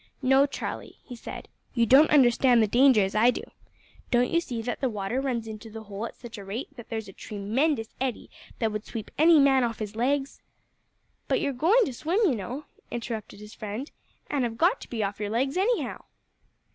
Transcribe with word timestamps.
"No, 0.23 0.47
Charlie," 0.47 0.97
he 1.03 1.15
said, 1.15 1.47
"you 1.75 1.85
don't 1.85 2.09
understand 2.09 2.59
the 2.59 2.65
danger 2.67 3.03
as 3.03 3.13
I 3.13 3.29
do. 3.29 3.43
Don't 4.09 4.31
you 4.31 4.41
see 4.41 4.59
that 4.63 4.81
the 4.81 4.89
water 4.89 5.21
runs 5.21 5.45
into 5.45 5.69
the 5.69 5.83
hole 5.83 6.07
at 6.07 6.15
such 6.15 6.39
a 6.39 6.43
rate 6.43 6.75
that 6.75 6.89
there's 6.89 7.07
a 7.07 7.13
tree 7.13 7.37
mendous 7.37 7.93
eddy 8.01 8.27
that 8.57 8.71
would 8.71 8.83
sweep 8.83 9.11
any 9.19 9.37
man 9.39 9.63
off 9.63 9.77
his 9.77 9.95
legs" 9.95 10.41
"But 11.27 11.39
you're 11.39 11.53
goin' 11.53 11.85
to 11.85 11.93
swim, 11.93 12.19
you 12.23 12.33
know," 12.35 12.65
interrupted 12.89 13.41
his 13.41 13.53
friend, 13.53 13.91
"an' 14.27 14.41
have 14.41 14.57
got 14.57 14.81
to 14.81 14.89
be 14.89 15.03
off 15.03 15.19
your 15.19 15.29
legs 15.29 15.55
anyhow!" 15.55 16.03